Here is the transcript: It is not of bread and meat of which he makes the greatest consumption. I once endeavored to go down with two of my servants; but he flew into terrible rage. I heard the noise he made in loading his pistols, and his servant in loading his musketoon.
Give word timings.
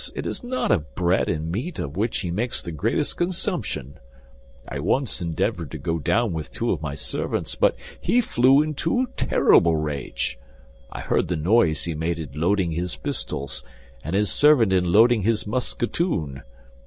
It 0.15 0.25
is 0.25 0.43
not 0.43 0.71
of 0.71 0.95
bread 0.95 1.29
and 1.29 1.51
meat 1.51 1.77
of 1.77 1.95
which 1.95 2.21
he 2.21 2.31
makes 2.31 2.59
the 2.63 2.71
greatest 2.71 3.17
consumption. 3.17 3.99
I 4.67 4.79
once 4.79 5.21
endeavored 5.21 5.69
to 5.69 5.77
go 5.77 5.99
down 5.99 6.33
with 6.33 6.51
two 6.51 6.71
of 6.71 6.81
my 6.81 6.95
servants; 6.95 7.53
but 7.53 7.75
he 8.01 8.19
flew 8.19 8.63
into 8.63 9.09
terrible 9.15 9.75
rage. 9.77 10.39
I 10.91 11.01
heard 11.01 11.27
the 11.27 11.35
noise 11.35 11.83
he 11.85 11.93
made 11.93 12.17
in 12.17 12.31
loading 12.33 12.71
his 12.71 12.95
pistols, 12.95 13.63
and 14.03 14.15
his 14.15 14.31
servant 14.31 14.73
in 14.73 14.85
loading 14.91 15.21
his 15.21 15.45
musketoon. 15.45 16.41